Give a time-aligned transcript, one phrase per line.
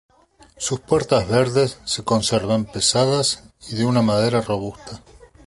[0.57, 5.03] Sus puertas verdes se conservan, pesadas y de una madera robusta.